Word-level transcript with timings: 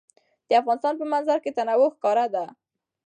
د 0.47 0.51
افغانستان 0.61 0.93
په 0.97 1.05
منظره 1.11 1.39
کې 1.43 1.55
تنوع 1.57 1.89
ښکاره 1.95 2.25
ده. 2.35 2.45